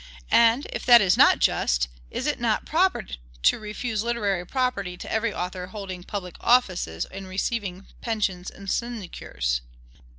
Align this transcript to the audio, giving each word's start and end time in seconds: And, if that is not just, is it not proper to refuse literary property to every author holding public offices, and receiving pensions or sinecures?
And, 0.31 0.65
if 0.73 0.83
that 0.87 0.99
is 0.99 1.15
not 1.15 1.37
just, 1.37 1.87
is 2.09 2.25
it 2.25 2.39
not 2.39 2.65
proper 2.65 3.03
to 3.43 3.59
refuse 3.59 4.01
literary 4.01 4.47
property 4.47 4.97
to 4.97 5.11
every 5.11 5.31
author 5.31 5.67
holding 5.67 6.01
public 6.03 6.37
offices, 6.41 7.05
and 7.05 7.27
receiving 7.27 7.85
pensions 8.01 8.49
or 8.49 8.65
sinecures? 8.65 9.61